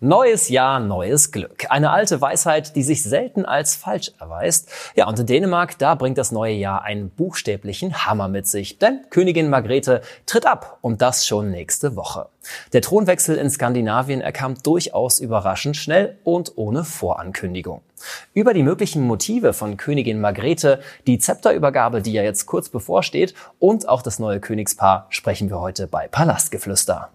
[0.00, 1.64] Neues Jahr, neues Glück.
[1.70, 4.68] Eine alte Weisheit, die sich selten als falsch erweist.
[4.94, 8.78] Ja, und in Dänemark, da bringt das neue Jahr einen buchstäblichen Hammer mit sich.
[8.78, 12.28] Denn Königin Margrethe tritt ab und das schon nächste Woche.
[12.74, 17.80] Der Thronwechsel in Skandinavien, er kam durchaus überraschend schnell und ohne Vorankündigung.
[18.34, 23.88] Über die möglichen Motive von Königin Margrethe, die Zepterübergabe, die ja jetzt kurz bevorsteht, und
[23.88, 27.08] auch das neue Königspaar sprechen wir heute bei Palastgeflüster.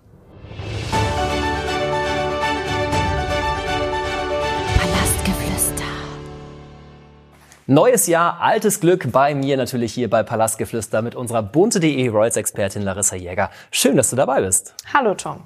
[7.72, 13.16] Neues Jahr, altes Glück bei mir natürlich hier bei Palastgeflüster mit unserer bunte.de Royals-Expertin Larissa
[13.16, 13.50] Jäger.
[13.72, 14.74] Schön, dass du dabei bist.
[14.94, 15.44] Hallo Tom.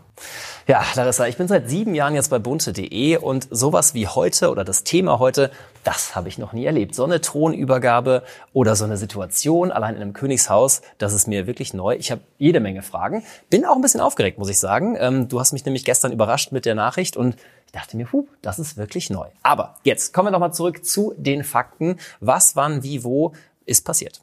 [0.65, 4.63] Ja, Larissa, ich bin seit sieben Jahren jetzt bei bunte.de und sowas wie heute oder
[4.63, 5.51] das Thema heute,
[5.83, 6.95] das habe ich noch nie erlebt.
[6.95, 11.75] So eine Thronübergabe oder so eine Situation allein in einem Königshaus, das ist mir wirklich
[11.75, 11.93] neu.
[11.93, 13.23] Ich habe jede Menge Fragen.
[13.51, 14.97] Bin auch ein bisschen aufgeregt, muss ich sagen.
[14.99, 17.35] Ähm, du hast mich nämlich gestern überrascht mit der Nachricht und
[17.75, 19.27] dachte mir, puh, das ist wirklich neu.
[19.43, 21.97] Aber jetzt kommen wir nochmal zurück zu den Fakten.
[22.19, 23.33] Was, wann, wie, wo
[23.65, 24.21] ist passiert?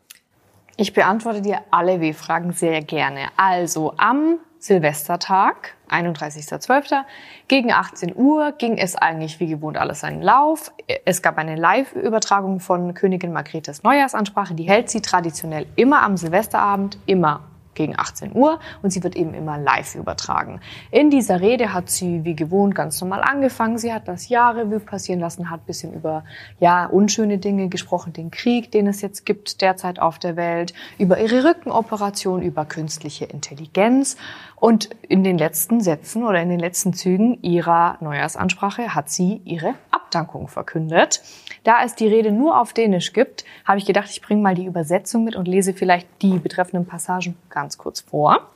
[0.77, 3.28] Ich beantworte dir alle W-Fragen sehr gerne.
[3.36, 7.02] Also am Silvestertag, 31.12.
[7.48, 10.72] gegen 18 Uhr ging es eigentlich wie gewohnt alles seinen Lauf.
[11.05, 14.55] Es gab eine Live-Übertragung von Königin Margrethes Neujahrsansprache.
[14.55, 17.42] Die hält sie traditionell immer am Silvesterabend, immer
[17.74, 20.60] gegen 18 Uhr und sie wird eben immer live übertragen.
[20.90, 23.78] In dieser Rede hat sie wie gewohnt ganz normal angefangen.
[23.78, 26.24] Sie hat das Jahrrevue passieren lassen, hat bisschen über
[26.60, 31.18] ja unschöne Dinge gesprochen, den Krieg, den es jetzt gibt derzeit auf der Welt, über
[31.18, 34.16] ihre Rückenoperation, über künstliche Intelligenz
[34.56, 39.74] und in den letzten Sätzen oder in den letzten Zügen ihrer Neujahrsansprache hat sie ihre
[40.12, 41.22] Abdankung verkündet.
[41.64, 44.66] Da es die Rede nur auf Dänisch gibt, habe ich gedacht, ich bringe mal die
[44.66, 48.48] Übersetzung mit und lese vielleicht die betreffenden Passagen ganz kurz vor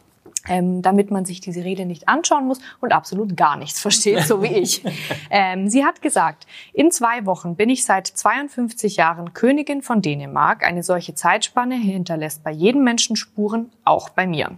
[0.49, 4.43] ähm, damit man sich diese Rede nicht anschauen muss und absolut gar nichts versteht, so
[4.43, 4.83] wie ich.
[5.29, 10.65] Ähm, sie hat gesagt, in zwei Wochen bin ich seit 52 Jahren Königin von Dänemark.
[10.65, 14.53] Eine solche Zeitspanne hinterlässt bei jedem Menschen Spuren, auch bei mir.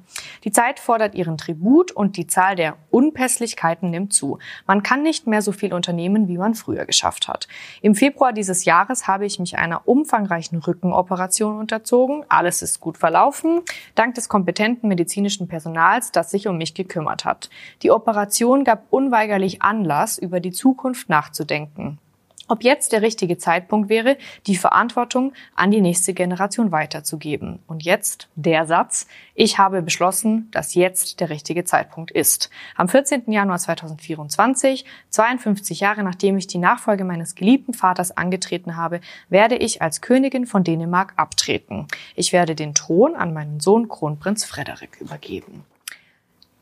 [0.44, 4.38] Die Zeit fordert ihren Tribut und die Zahl der Unpässlichkeiten nimmt zu.
[4.66, 7.48] Man kann nicht mehr so viel unternehmen, wie man früher geschafft hat.
[7.80, 12.24] Im Februar dieses Jahres habe ich mich einer umfangreichen Rückenoperation unterzogen.
[12.28, 13.62] Alles ist gut verlaufen.
[13.94, 17.50] Dank des kompetenten medizinischen Personals Personals, das sich um mich gekümmert hat.
[17.82, 21.98] Die Operation gab unweigerlich Anlass, über die Zukunft nachzudenken.
[22.48, 24.16] Ob jetzt der richtige Zeitpunkt wäre,
[24.46, 27.58] die Verantwortung an die nächste Generation weiterzugeben.
[27.66, 29.06] Und jetzt der Satz.
[29.34, 32.48] Ich habe beschlossen, dass jetzt der richtige Zeitpunkt ist.
[32.74, 33.30] Am 14.
[33.30, 39.82] Januar 2024, 52 Jahre nachdem ich die Nachfolge meines geliebten Vaters angetreten habe, werde ich
[39.82, 41.86] als Königin von Dänemark abtreten.
[42.16, 45.64] Ich werde den Thron an meinen Sohn Kronprinz Frederik übergeben.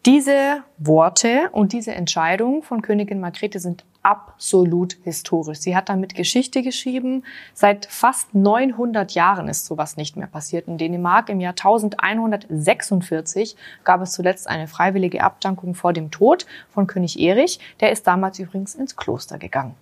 [0.05, 5.59] Diese Worte und diese Entscheidung von Königin Margrethe sind absolut historisch.
[5.59, 7.25] Sie hat damit Geschichte geschrieben.
[7.55, 11.29] Seit fast 900 Jahren ist sowas nicht mehr passiert in Dänemark.
[11.29, 17.59] Im Jahr 1146 gab es zuletzt eine freiwillige Abdankung vor dem Tod von König Erich.
[17.81, 19.75] Der ist damals übrigens ins Kloster gegangen.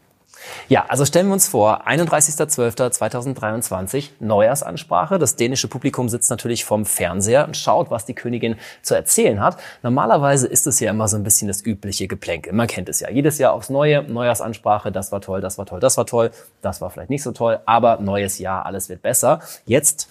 [0.68, 5.18] Ja, also stellen wir uns vor, 31.12.2023, Neujahrsansprache.
[5.18, 9.58] Das dänische Publikum sitzt natürlich vorm Fernseher und schaut, was die Königin zu erzählen hat.
[9.82, 12.52] Normalerweise ist es ja immer so ein bisschen das übliche Geplänkel.
[12.52, 13.10] Man kennt es ja.
[13.10, 16.30] Jedes Jahr aufs Neue, Neujahrsansprache, das war toll, das war toll, das war toll,
[16.62, 19.40] das war vielleicht nicht so toll, aber neues Jahr, alles wird besser.
[19.66, 20.08] Jetzt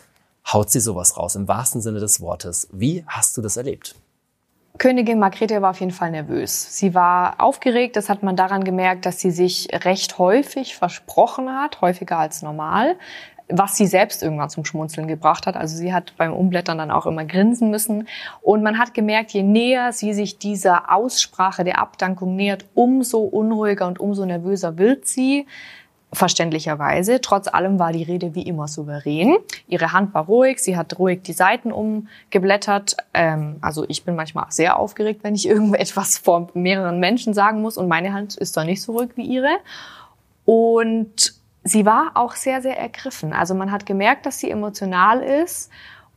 [0.51, 2.67] haut sie sowas raus, im wahrsten Sinne des Wortes.
[2.71, 3.95] Wie hast du das erlebt?
[4.79, 6.77] Königin Margrethe war auf jeden Fall nervös.
[6.77, 11.81] Sie war aufgeregt, das hat man daran gemerkt, dass sie sich recht häufig versprochen hat,
[11.81, 12.95] häufiger als normal,
[13.49, 15.55] was sie selbst irgendwann zum Schmunzeln gebracht hat.
[15.55, 18.07] Also sie hat beim Umblättern dann auch immer grinsen müssen.
[18.41, 23.85] Und man hat gemerkt, je näher sie sich dieser Aussprache der Abdankung nähert, umso unruhiger
[23.85, 25.45] und umso nervöser wird sie
[26.13, 27.19] verständlicherweise.
[27.21, 29.35] Trotz allem war die Rede wie immer souverän.
[29.67, 32.95] Ihre Hand war ruhig, sie hat ruhig die Seiten umgeblättert.
[33.13, 37.77] Ähm, also ich bin manchmal sehr aufgeregt, wenn ich irgendetwas vor mehreren Menschen sagen muss
[37.77, 39.57] und meine Hand ist da nicht so ruhig wie ihre.
[40.45, 41.33] Und
[41.63, 43.33] sie war auch sehr, sehr ergriffen.
[43.33, 45.69] Also man hat gemerkt, dass sie emotional ist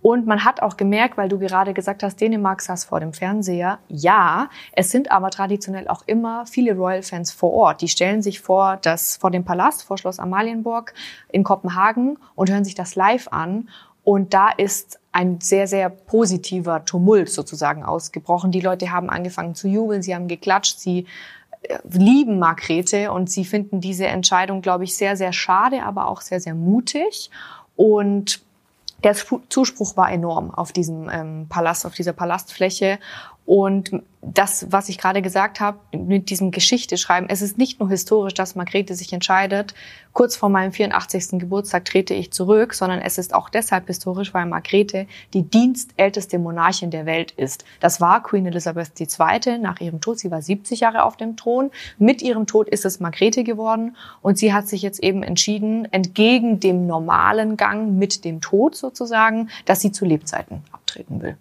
[0.06, 3.81] und man hat auch gemerkt, weil du gerade gesagt hast, Dänemark saß vor dem Fernseher.
[3.88, 7.81] Ja, es sind aber traditionell auch immer viele Royal-Fans vor Ort.
[7.81, 10.94] Die stellen sich vor, das, vor dem Palast, vor Schloss Amalienburg
[11.32, 13.69] in Kopenhagen und hören sich das live an.
[14.05, 18.52] Und da ist ein sehr, sehr positiver Tumult sozusagen ausgebrochen.
[18.52, 21.06] Die Leute haben angefangen zu jubeln, sie haben geklatscht, sie
[21.62, 26.20] äh, lieben Margrethe und sie finden diese Entscheidung, glaube ich, sehr, sehr schade, aber auch
[26.20, 27.29] sehr, sehr mutig.
[27.75, 28.45] Und
[29.04, 32.98] der Zuspruch war enorm auf diesem ähm, Palast, auf dieser Palastfläche.
[33.46, 37.88] Und das, was ich gerade gesagt habe, mit diesem Geschichte schreiben, es ist nicht nur
[37.88, 39.72] historisch, dass Margrethe sich entscheidet,
[40.12, 41.38] kurz vor meinem 84.
[41.38, 46.90] Geburtstag trete ich zurück, sondern es ist auch deshalb historisch, weil Margrethe die dienstälteste Monarchin
[46.90, 47.64] der Welt ist.
[47.78, 49.58] Das war Queen Elizabeth II.
[49.58, 50.19] nach ihrem Tod.
[50.19, 51.70] Sie war 70 Jahre auf dem Thron.
[51.99, 56.58] Mit ihrem Tod ist es Margrethe geworden und sie hat sich jetzt eben entschieden, entgegen
[56.58, 61.37] dem normalen Gang mit dem Tod sozusagen, dass sie zu Lebzeiten abtreten will.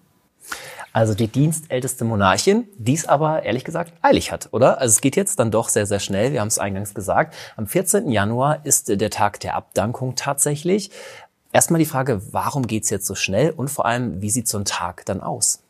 [0.96, 4.80] Also die dienstälteste Monarchin, die es aber ehrlich gesagt eilig hat, oder?
[4.80, 6.32] Also es geht jetzt dann doch sehr, sehr schnell.
[6.32, 7.36] Wir haben es eingangs gesagt.
[7.58, 8.10] Am 14.
[8.12, 10.92] Januar ist der Tag der Abdankung tatsächlich.
[11.52, 14.64] Erstmal die Frage, warum geht's jetzt so schnell und vor allem, wie sieht so ein
[14.64, 15.65] Tag dann aus?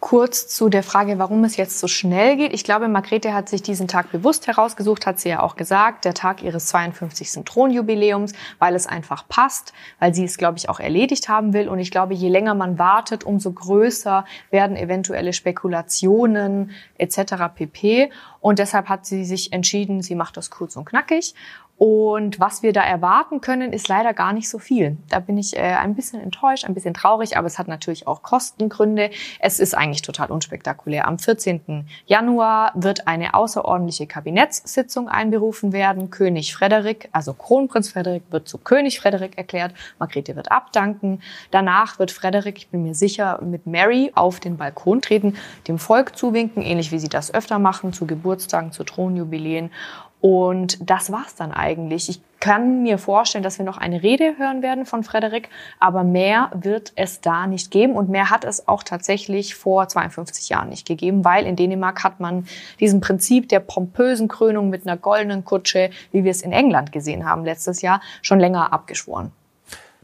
[0.00, 2.54] Kurz zu der Frage, warum es jetzt so schnell geht.
[2.54, 6.14] Ich glaube, Margrethe hat sich diesen Tag bewusst herausgesucht, hat sie ja auch gesagt, der
[6.14, 7.44] Tag ihres 52.
[7.44, 11.68] Thronjubiläums, weil es einfach passt, weil sie es, glaube ich, auch erledigt haben will.
[11.68, 17.34] Und ich glaube, je länger man wartet, umso größer werden eventuelle Spekulationen etc.
[17.54, 18.10] pp.
[18.40, 21.34] Und deshalb hat sie sich entschieden, sie macht das kurz und knackig
[21.80, 24.98] und was wir da erwarten können, ist leider gar nicht so viel.
[25.08, 28.22] Da bin ich äh, ein bisschen enttäuscht, ein bisschen traurig, aber es hat natürlich auch
[28.22, 29.08] Kostengründe.
[29.38, 31.08] Es ist eigentlich total unspektakulär.
[31.08, 31.86] Am 14.
[32.04, 36.10] Januar wird eine außerordentliche Kabinettssitzung einberufen werden.
[36.10, 39.72] König Frederik, also Kronprinz Frederik, wird zu König Frederik erklärt.
[39.98, 41.22] Margrethe wird abdanken.
[41.50, 45.34] Danach wird Frederik, ich bin mir sicher, mit Mary auf den Balkon treten,
[45.66, 49.70] dem Volk zuwinken, ähnlich wie sie das öfter machen, zu Geburtstagen, zu Thronjubiläen.
[50.20, 52.08] Und das war's dann eigentlich.
[52.08, 56.50] Ich kann mir vorstellen, dass wir noch eine Rede hören werden von Frederik, aber mehr
[56.54, 60.86] wird es da nicht geben und mehr hat es auch tatsächlich vor 52 Jahren nicht
[60.86, 62.46] gegeben, weil in Dänemark hat man
[62.80, 67.26] diesem Prinzip der pompösen Krönung mit einer goldenen Kutsche, wie wir es in England gesehen
[67.26, 69.32] haben letztes Jahr, schon länger abgeschworen.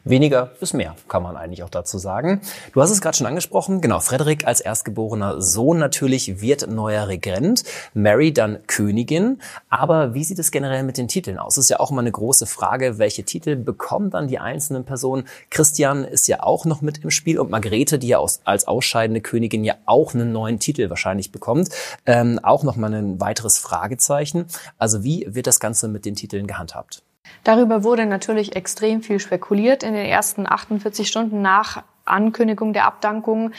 [0.09, 2.41] Weniger bis mehr, kann man eigentlich auch dazu sagen.
[2.73, 3.81] Du hast es gerade schon angesprochen.
[3.81, 9.41] Genau, Frederik als erstgeborener Sohn natürlich wird neuer Regent, Mary dann Königin.
[9.69, 11.59] Aber wie sieht es generell mit den Titeln aus?
[11.59, 15.27] Ist ja auch immer eine große Frage, welche Titel bekommen dann die einzelnen Personen?
[15.51, 19.65] Christian ist ja auch noch mit im Spiel und Margrethe, die ja als ausscheidende Königin
[19.65, 21.71] ja auch einen neuen Titel wahrscheinlich bekommt,
[22.07, 24.47] ähm, auch nochmal ein weiteres Fragezeichen.
[24.79, 27.03] Also wie wird das Ganze mit den Titeln gehandhabt?
[27.45, 33.53] Darüber wurde natürlich extrem viel spekuliert in den ersten 48 Stunden nach Ankündigung der Abdankung.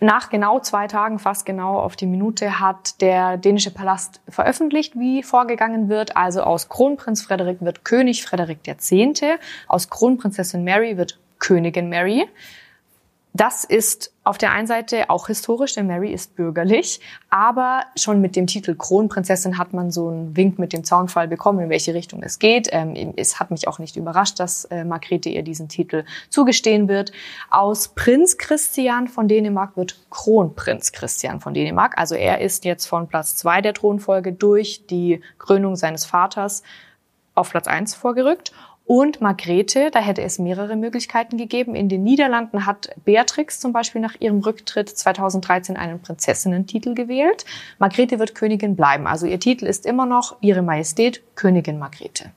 [0.00, 5.22] Nach genau zwei Tagen, fast genau auf die Minute, hat der dänische Palast veröffentlicht, wie
[5.22, 6.16] vorgegangen wird.
[6.16, 8.90] Also aus Kronprinz Frederik wird König Frederik X.,
[9.68, 12.28] aus Kronprinzessin Mary wird Königin Mary.
[13.34, 17.00] Das ist auf der einen Seite auch historisch, denn Mary ist bürgerlich,
[17.30, 21.60] aber schon mit dem Titel Kronprinzessin hat man so einen Wink mit dem Zaunfall bekommen,
[21.60, 22.68] in welche Richtung es geht.
[22.72, 27.12] Ähm, es hat mich auch nicht überrascht, dass äh, Margrethe ihr diesen Titel zugestehen wird.
[27.50, 31.96] Aus Prinz Christian von Dänemark wird Kronprinz Christian von Dänemark.
[31.96, 36.62] Also er ist jetzt von Platz zwei der Thronfolge durch die Krönung seines Vaters
[37.34, 38.52] auf Platz eins vorgerückt.
[38.84, 41.74] Und Margrethe, da hätte es mehrere Möglichkeiten gegeben.
[41.74, 47.44] In den Niederlanden hat Beatrix zum Beispiel nach ihrem Rücktritt 2013 einen Prinzessinnentitel gewählt.
[47.78, 49.06] Margrethe wird Königin bleiben.
[49.06, 52.32] Also ihr Titel ist immer noch Ihre Majestät Königin Margrethe.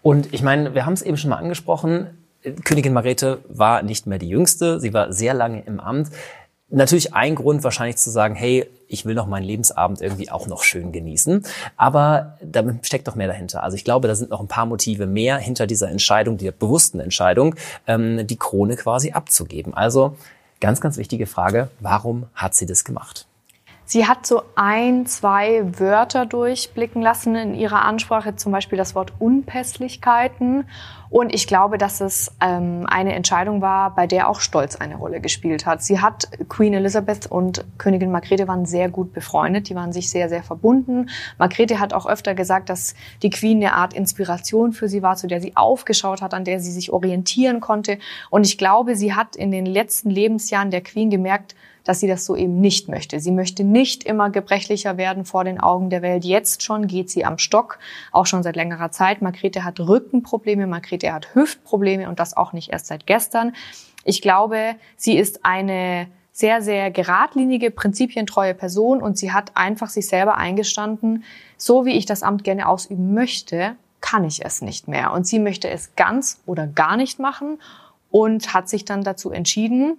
[0.00, 2.18] Und ich meine, wir haben es eben schon mal angesprochen.
[2.64, 4.80] Königin Margrethe war nicht mehr die jüngste.
[4.80, 6.08] Sie war sehr lange im Amt
[6.72, 10.62] natürlich ein Grund wahrscheinlich zu sagen, hey, ich will noch meinen Lebensabend irgendwie auch noch
[10.62, 11.44] schön genießen.
[11.76, 13.62] Aber da steckt doch mehr dahinter.
[13.62, 17.00] Also ich glaube, da sind noch ein paar Motive mehr hinter dieser Entscheidung, der bewussten
[17.00, 17.54] Entscheidung,
[17.86, 19.74] ähm, die Krone quasi abzugeben.
[19.74, 20.16] Also
[20.60, 23.26] ganz, ganz wichtige Frage, warum hat sie das gemacht?
[23.92, 29.12] Sie hat so ein, zwei Wörter durchblicken lassen in ihrer Ansprache, zum Beispiel das Wort
[29.18, 30.64] Unpässlichkeiten.
[31.10, 35.20] Und ich glaube, dass es ähm, eine Entscheidung war, bei der auch Stolz eine Rolle
[35.20, 35.82] gespielt hat.
[35.82, 40.30] Sie hat Queen Elizabeth und Königin Margrethe waren sehr gut befreundet, die waren sich sehr,
[40.30, 41.10] sehr verbunden.
[41.36, 45.26] Margrethe hat auch öfter gesagt, dass die Queen eine Art Inspiration für sie war, zu
[45.26, 47.98] der sie aufgeschaut hat, an der sie sich orientieren konnte.
[48.30, 52.24] Und ich glaube, sie hat in den letzten Lebensjahren der Queen gemerkt, dass sie das
[52.24, 53.20] so eben nicht möchte.
[53.20, 56.24] Sie möchte nicht immer gebrechlicher werden vor den Augen der Welt.
[56.24, 57.78] Jetzt schon geht sie am Stock,
[58.12, 59.22] auch schon seit längerer Zeit.
[59.22, 63.54] Margrethe hat Rückenprobleme, Margrethe hat Hüftprobleme und das auch nicht erst seit gestern.
[64.04, 70.08] Ich glaube, sie ist eine sehr, sehr geradlinige, prinzipientreue Person und sie hat einfach sich
[70.08, 71.24] selber eingestanden,
[71.56, 75.12] so wie ich das Amt gerne ausüben möchte, kann ich es nicht mehr.
[75.12, 77.60] Und sie möchte es ganz oder gar nicht machen
[78.10, 79.98] und hat sich dann dazu entschieden,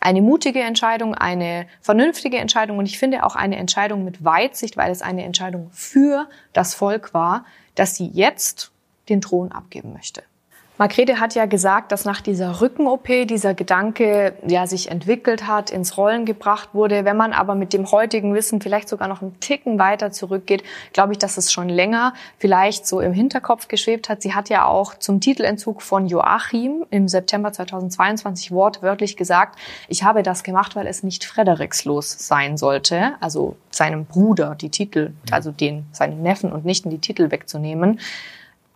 [0.00, 4.92] eine mutige Entscheidung, eine vernünftige Entscheidung und ich finde auch eine Entscheidung mit Weitsicht, weil
[4.92, 8.72] es eine Entscheidung für das Volk war, dass sie jetzt
[9.08, 10.22] den Thron abgeben möchte.
[10.78, 15.96] Margrethe hat ja gesagt, dass nach dieser Rücken-OP dieser Gedanke ja sich entwickelt hat, ins
[15.96, 17.06] Rollen gebracht wurde.
[17.06, 21.12] Wenn man aber mit dem heutigen Wissen vielleicht sogar noch einen Ticken weiter zurückgeht, glaube
[21.12, 24.20] ich, dass es schon länger vielleicht so im Hinterkopf geschwebt hat.
[24.20, 30.22] Sie hat ja auch zum Titelentzug von Joachim im September 2022 wortwörtlich gesagt, ich habe
[30.22, 35.86] das gemacht, weil es nicht Frederikslos sein sollte, also seinem Bruder die Titel, also den,
[35.92, 37.98] seinen Neffen und Nichten die Titel wegzunehmen.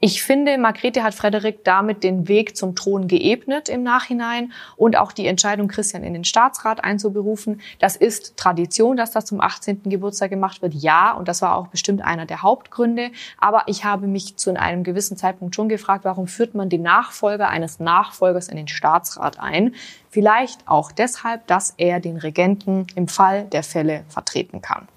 [0.02, 5.12] Ich finde, Margrethe hat Frederik damit den Weg zum Thron geebnet im Nachhinein und auch
[5.12, 7.60] die Entscheidung, Christian in den Staatsrat einzuberufen.
[7.80, 9.82] Das ist Tradition, dass das zum 18.
[9.84, 10.72] Geburtstag gemacht wird.
[10.72, 13.10] Ja, und das war auch bestimmt einer der Hauptgründe.
[13.36, 17.48] Aber ich habe mich zu einem gewissen Zeitpunkt schon gefragt, warum führt man den Nachfolger
[17.48, 19.74] eines Nachfolgers in den Staatsrat ein?
[20.08, 24.88] Vielleicht auch deshalb, dass er den Regenten im Fall der Fälle vertreten kann.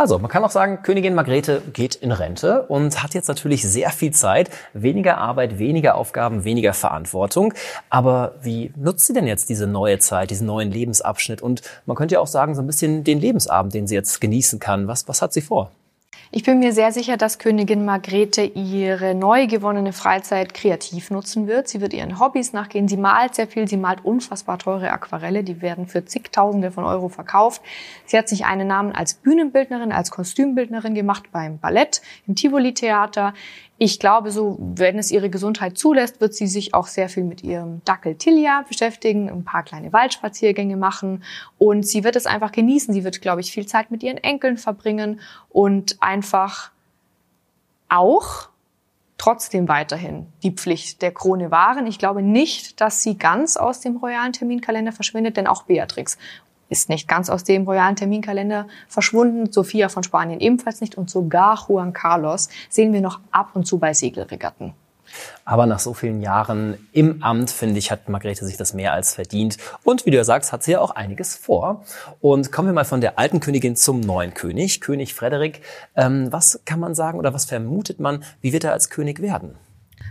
[0.00, 3.90] Also, man kann auch sagen, Königin Margrethe geht in Rente und hat jetzt natürlich sehr
[3.90, 7.52] viel Zeit, weniger Arbeit, weniger Aufgaben, weniger Verantwortung.
[7.90, 11.42] Aber wie nutzt sie denn jetzt diese neue Zeit, diesen neuen Lebensabschnitt?
[11.42, 14.58] Und man könnte ja auch sagen, so ein bisschen den Lebensabend, den sie jetzt genießen
[14.58, 14.88] kann.
[14.88, 15.70] Was, was hat sie vor?
[16.32, 21.66] Ich bin mir sehr sicher, dass Königin Margrethe ihre neu gewonnene Freizeit kreativ nutzen wird.
[21.66, 22.86] Sie wird ihren Hobbys nachgehen.
[22.86, 23.66] Sie malt sehr viel.
[23.66, 25.42] Sie malt unfassbar teure Aquarelle.
[25.42, 27.62] Die werden für zigtausende von Euro verkauft.
[28.06, 33.34] Sie hat sich einen Namen als Bühnenbildnerin, als Kostümbildnerin gemacht beim Ballett, im Tivoli-Theater.
[33.82, 37.42] Ich glaube, so, wenn es ihre Gesundheit zulässt, wird sie sich auch sehr viel mit
[37.42, 41.24] ihrem Dackel Tilia beschäftigen, ein paar kleine Waldspaziergänge machen
[41.56, 42.92] und sie wird es einfach genießen.
[42.92, 45.18] Sie wird, glaube ich, viel Zeit mit ihren Enkeln verbringen
[45.48, 46.72] und einfach
[47.88, 48.50] auch
[49.16, 51.86] trotzdem weiterhin die Pflicht der Krone wahren.
[51.86, 56.18] Ich glaube nicht, dass sie ganz aus dem royalen Terminkalender verschwindet, denn auch Beatrix
[56.70, 59.52] ist nicht ganz aus dem royalen Terminkalender verschwunden.
[59.52, 63.78] Sophia von Spanien ebenfalls nicht und sogar Juan Carlos sehen wir noch ab und zu
[63.78, 64.72] bei Segelregatten.
[65.44, 69.14] Aber nach so vielen Jahren im Amt, finde ich, hat Margrethe sich das mehr als
[69.14, 69.56] verdient.
[69.82, 71.84] Und wie du ja sagst, hat sie ja auch einiges vor.
[72.20, 75.62] Und kommen wir mal von der alten Königin zum neuen König, König Frederik.
[75.96, 79.56] Ähm, was kann man sagen oder was vermutet man, wie wird er als König werden?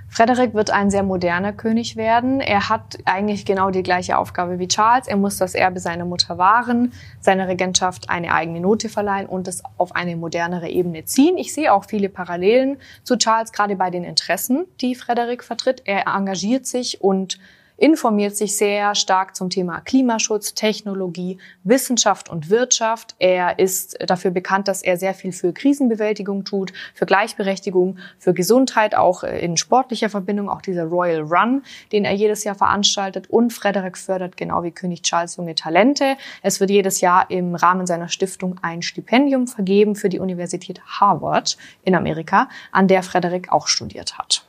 [0.10, 2.42] Frederik wird ein sehr moderner König werden.
[2.42, 5.08] Er hat eigentlich genau die gleiche Aufgabe wie Charles.
[5.08, 9.62] Er muss das Erbe seiner Mutter wahren, seiner Regentschaft eine eigene Note verleihen und es
[9.78, 11.38] auf eine modernere Ebene ziehen.
[11.38, 15.84] Ich sehe auch viele Parallelen zu Charles, gerade bei den Interessen, die Frederik vertritt.
[15.86, 17.38] Er engagiert sich und
[17.80, 23.16] informiert sich sehr stark zum Thema Klimaschutz, Technologie, Wissenschaft und Wirtschaft.
[23.20, 28.96] Er ist dafür bekannt, dass er sehr viel für Krisenbewältigung tut, für Gleichberechtigung, für Gesundheit,
[28.96, 33.30] auch in sportlicher Verbindung, auch dieser Royal Run, den er jedes Jahr veranstaltet.
[33.30, 36.18] Und Frederick fördert genau wie König Charles junge Talente.
[36.42, 41.58] Es wird jedes Jahr im Rahmen seiner Stiftung ein Stipendium vergeben für die Universität Harvard
[41.84, 44.49] in Amerika, an der Frederick auch studiert hat.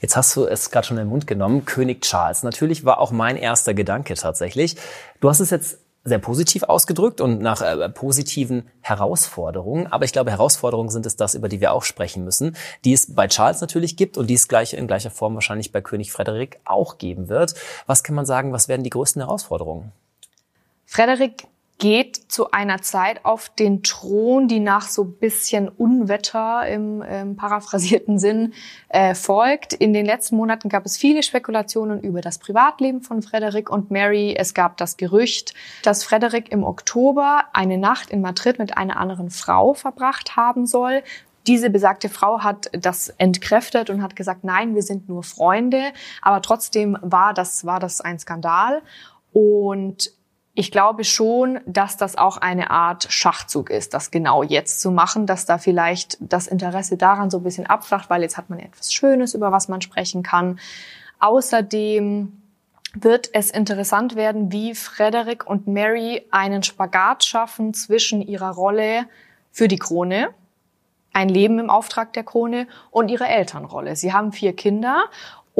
[0.00, 2.42] Jetzt hast du es gerade schon in den Mund genommen, König Charles.
[2.42, 4.76] Natürlich war auch mein erster Gedanke tatsächlich.
[5.20, 9.86] Du hast es jetzt sehr positiv ausgedrückt und nach äh, positiven Herausforderungen.
[9.86, 13.14] Aber ich glaube, Herausforderungen sind es das, über die wir auch sprechen müssen, die es
[13.14, 16.60] bei Charles natürlich gibt und die es gleich in gleicher Form wahrscheinlich bei König Frederik
[16.64, 17.54] auch geben wird.
[17.86, 19.92] Was kann man sagen, was werden die größten Herausforderungen?
[20.86, 21.44] Frederik
[21.78, 28.18] geht zu einer Zeit auf den Thron, die nach so bisschen Unwetter im, im paraphrasierten
[28.18, 28.52] Sinn
[28.88, 29.72] äh, folgt.
[29.74, 34.34] In den letzten Monaten gab es viele Spekulationen über das Privatleben von Frederick und Mary.
[34.36, 35.54] Es gab das Gerücht,
[35.84, 41.04] dass Frederick im Oktober eine Nacht in Madrid mit einer anderen Frau verbracht haben soll.
[41.46, 45.92] Diese besagte Frau hat das entkräftet und hat gesagt, nein, wir sind nur Freunde.
[46.22, 48.82] Aber trotzdem war das, war das ein Skandal.
[49.32, 50.17] Und
[50.58, 55.24] ich glaube schon, dass das auch eine Art Schachzug ist, das genau jetzt zu machen,
[55.24, 58.92] dass da vielleicht das Interesse daran so ein bisschen abflacht, weil jetzt hat man etwas
[58.92, 60.58] Schönes, über was man sprechen kann.
[61.20, 62.32] Außerdem
[62.92, 69.04] wird es interessant werden, wie Frederick und Mary einen Spagat schaffen zwischen ihrer Rolle
[69.52, 70.30] für die Krone,
[71.12, 73.94] ein Leben im Auftrag der Krone und ihrer Elternrolle.
[73.94, 75.04] Sie haben vier Kinder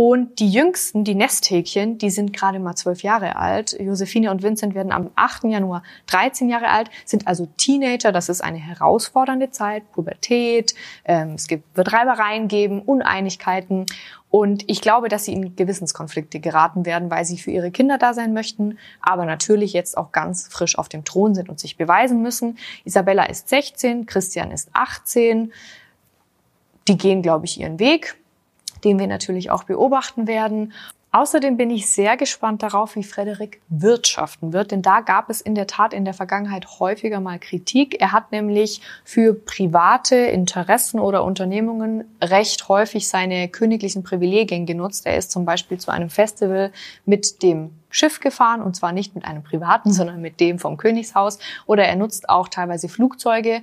[0.00, 3.76] und die Jüngsten, die Nesthäkchen, die sind gerade mal zwölf Jahre alt.
[3.80, 5.46] Josephine und Vincent werden am 8.
[5.46, 8.12] Januar 13 Jahre alt, sind also Teenager.
[8.12, 10.76] Das ist eine herausfordernde Zeit, Pubertät.
[11.04, 13.86] Ähm, es gibt, wird Reibereien geben, Uneinigkeiten.
[14.30, 18.14] Und ich glaube, dass sie in Gewissenskonflikte geraten werden, weil sie für ihre Kinder da
[18.14, 22.22] sein möchten, aber natürlich jetzt auch ganz frisch auf dem Thron sind und sich beweisen
[22.22, 22.56] müssen.
[22.84, 25.52] Isabella ist 16, Christian ist 18.
[26.86, 28.16] Die gehen, glaube ich, ihren Weg
[28.85, 30.73] den wir natürlich auch beobachten werden.
[31.11, 35.54] Außerdem bin ich sehr gespannt darauf, wie Frederik wirtschaften wird, denn da gab es in
[35.54, 37.99] der Tat in der Vergangenheit häufiger mal Kritik.
[37.99, 45.06] Er hat nämlich für private Interessen oder Unternehmungen recht häufig seine königlichen Privilegien genutzt.
[45.06, 46.73] Er ist zum Beispiel zu einem Festival
[47.06, 51.38] mit dem Schiff gefahren und zwar nicht mit einem privaten, sondern mit dem vom Königshaus.
[51.64, 53.62] Oder er nutzt auch teilweise Flugzeuge.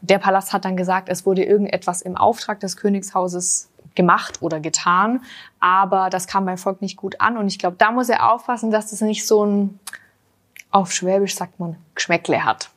[0.00, 5.22] Der Palast hat dann gesagt, es wurde irgendetwas im Auftrag des Königshauses gemacht oder getan,
[5.58, 8.70] aber das kam beim Volk nicht gut an und ich glaube, da muss er aufpassen,
[8.70, 9.80] dass das nicht so ein,
[10.70, 12.70] auf Schwäbisch sagt man, Geschmäckle hat.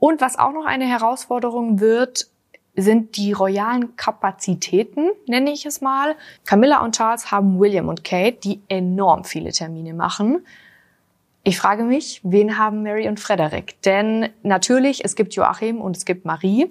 [0.00, 2.26] Und was auch noch eine Herausforderung wird,
[2.74, 6.16] sind die royalen Kapazitäten, nenne ich es mal.
[6.44, 10.44] Camilla und Charles haben William und Kate, die enorm viele Termine machen.
[11.44, 13.80] Ich frage mich, wen haben Mary und Frederick?
[13.82, 16.68] Denn natürlich, es gibt Joachim und es gibt Marie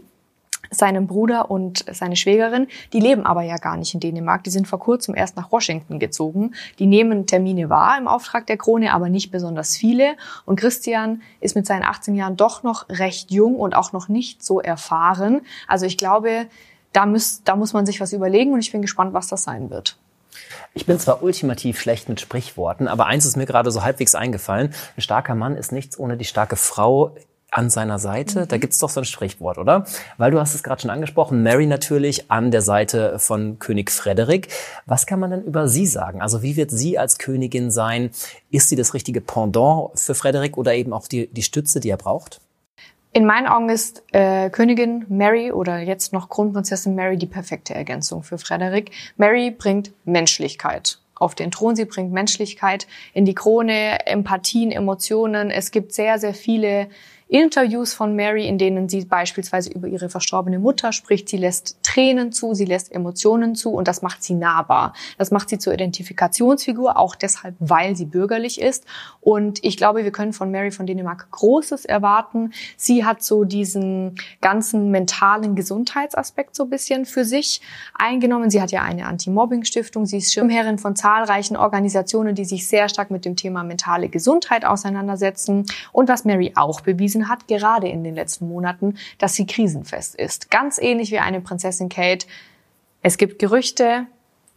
[0.72, 4.44] seinem Bruder und seine Schwägerin, die leben aber ja gar nicht in Dänemark.
[4.44, 6.54] Die sind vor kurzem erst nach Washington gezogen.
[6.80, 10.16] Die nehmen Termine wahr im Auftrag der Krone, aber nicht besonders viele.
[10.46, 14.44] Und Christian ist mit seinen 18 Jahren doch noch recht jung und auch noch nicht
[14.44, 15.42] so erfahren.
[15.68, 16.48] Also ich glaube,
[16.94, 19.70] da muss, da muss man sich was überlegen und ich bin gespannt, was das sein
[19.70, 19.98] wird.
[20.74, 24.74] Ich bin zwar ultimativ schlecht mit Sprichworten, aber eins ist mir gerade so halbwegs eingefallen.
[24.98, 27.16] Ein starker Mann ist nichts ohne die starke Frau
[27.56, 28.42] an seiner Seite.
[28.42, 28.48] Mhm.
[28.50, 29.86] Da gibt's doch so ein Sprichwort, oder?
[30.18, 34.50] Weil du hast es gerade schon angesprochen, Mary natürlich an der Seite von König Frederik.
[34.86, 36.22] Was kann man denn über sie sagen?
[36.22, 38.10] Also wie wird sie als Königin sein?
[38.52, 41.98] Ist sie das richtige Pendant für Frederik oder eben auch die, die Stütze, die er
[41.98, 42.42] braucht?
[43.14, 48.24] In meinen Augen ist äh, Königin Mary oder jetzt noch Kronprinzessin Mary die perfekte Ergänzung
[48.24, 48.92] für Frederik.
[49.16, 51.78] Mary bringt Menschlichkeit auf den Thron.
[51.78, 55.50] Sie bringt Menschlichkeit in die Krone, Empathien, Emotionen.
[55.50, 56.90] Es gibt sehr, sehr viele
[57.28, 61.28] Interviews von Mary, in denen sie beispielsweise über ihre verstorbene Mutter spricht.
[61.28, 64.94] Sie lässt Tränen zu, sie lässt Emotionen zu und das macht sie nahbar.
[65.18, 68.86] Das macht sie zur Identifikationsfigur, auch deshalb, weil sie bürgerlich ist.
[69.22, 72.54] Und ich glaube, wir können von Mary von Dänemark Großes erwarten.
[72.78, 77.60] Sie hat so diesen ganzen mentalen Gesundheitsaspekt so ein bisschen für sich
[77.98, 78.52] eingenommen.
[78.52, 80.06] Sie hat ja eine Anti-Mobbing-Stiftung.
[80.06, 84.64] Sie ist Schirmherrin von zahlreichen Organisationen, die sich sehr stark mit dem Thema mentale Gesundheit
[84.64, 85.66] auseinandersetzen.
[85.92, 90.16] Und was Mary auch bewiesen bewiesen hat, gerade in den letzten Monaten, dass sie krisenfest
[90.16, 90.52] ist.
[90.52, 92.28] Ganz ähnlich wie eine Prinzessin Kate.
[93.02, 94.08] Es gibt Gerüchte,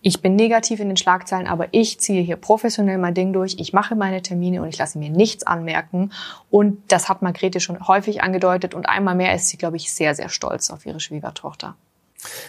[0.00, 3.56] ich bin negativ in den Schlagzeilen, aber ich ziehe hier professionell mein Ding durch.
[3.58, 6.12] Ich mache meine Termine und ich lasse mir nichts anmerken.
[6.50, 8.74] Und das hat Margrethe schon häufig angedeutet.
[8.74, 11.74] Und einmal mehr ist sie, glaube ich, sehr, sehr stolz auf ihre Schwiegertochter.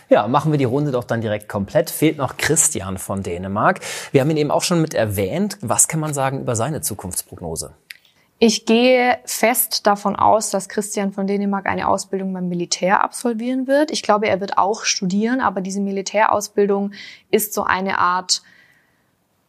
[0.09, 1.89] Ja, machen wir die Runde doch dann direkt komplett.
[1.89, 3.79] Fehlt noch Christian von Dänemark.
[4.11, 5.57] Wir haben ihn eben auch schon mit erwähnt.
[5.61, 7.73] Was kann man sagen über seine Zukunftsprognose?
[8.41, 13.91] Ich gehe fest davon aus, dass Christian von Dänemark eine Ausbildung beim Militär absolvieren wird.
[13.91, 16.93] Ich glaube, er wird auch studieren, aber diese Militärausbildung
[17.31, 18.41] ist so eine Art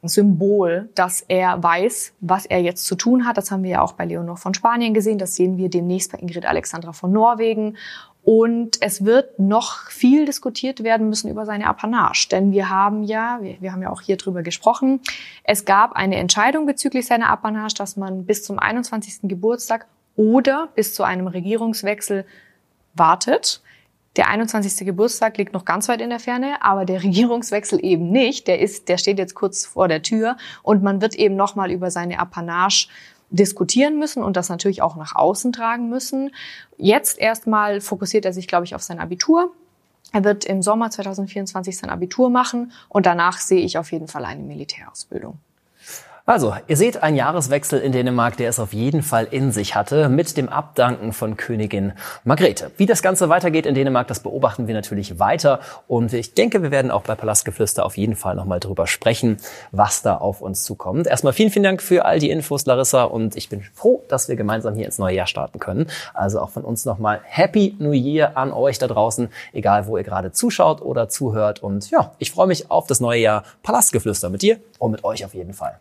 [0.02, 3.36] Symbol, dass er weiß, was er jetzt zu tun hat.
[3.36, 5.18] Das haben wir ja auch bei Leonor von Spanien gesehen.
[5.18, 7.76] Das sehen wir demnächst bei Ingrid Alexandra von Norwegen.
[8.22, 12.28] Und es wird noch viel diskutiert werden müssen über seine Apanage.
[12.30, 15.00] Denn wir haben ja, wir, wir, haben ja auch hier drüber gesprochen,
[15.42, 19.20] es gab eine Entscheidung bezüglich seiner Apanage, dass man bis zum 21.
[19.22, 22.26] Geburtstag oder bis zu einem Regierungswechsel
[22.94, 23.62] wartet.
[24.16, 24.84] Der 21.
[24.84, 28.48] Geburtstag liegt noch ganz weit in der Ferne, aber der Regierungswechsel eben nicht.
[28.48, 31.90] Der ist, der steht jetzt kurz vor der Tür und man wird eben nochmal über
[31.90, 32.88] seine Apanage
[33.30, 36.32] diskutieren müssen und das natürlich auch nach außen tragen müssen.
[36.76, 39.52] Jetzt erstmal fokussiert er sich, glaube ich, auf sein Abitur.
[40.12, 44.24] Er wird im Sommer 2024 sein Abitur machen und danach sehe ich auf jeden Fall
[44.24, 45.38] eine Militärausbildung.
[46.26, 50.08] Also, ihr seht einen Jahreswechsel in Dänemark, der es auf jeden Fall in sich hatte,
[50.08, 51.92] mit dem Abdanken von Königin
[52.24, 52.70] Margrethe.
[52.76, 55.60] Wie das Ganze weitergeht in Dänemark, das beobachten wir natürlich weiter.
[55.88, 59.38] Und ich denke, wir werden auch bei Palastgeflüster auf jeden Fall nochmal drüber sprechen,
[59.72, 61.06] was da auf uns zukommt.
[61.06, 63.04] Erstmal vielen, vielen Dank für all die Infos, Larissa.
[63.04, 65.86] Und ich bin froh, dass wir gemeinsam hier ins neue Jahr starten können.
[66.14, 70.04] Also auch von uns nochmal Happy New Year an euch da draußen, egal wo ihr
[70.04, 71.62] gerade zuschaut oder zuhört.
[71.62, 75.24] Und ja, ich freue mich auf das neue Jahr Palastgeflüster mit dir und mit euch
[75.24, 75.80] auf jeden Fall.